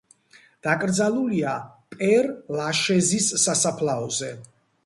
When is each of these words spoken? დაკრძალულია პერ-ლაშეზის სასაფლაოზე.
დაკრძალულია 0.67 1.51
პერ-ლაშეზის 1.97 3.31
სასაფლაოზე. 3.47 4.33